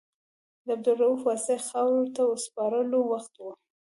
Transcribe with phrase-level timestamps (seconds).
[0.65, 3.43] د عبدالرؤف واسعي خاورو ته سپارلو وخت و.